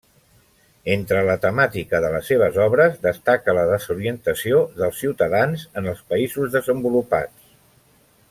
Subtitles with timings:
[0.93, 7.55] Entre la temàtica les seves obres destaca la desorientació dels ciutadans en els països desenvolupats.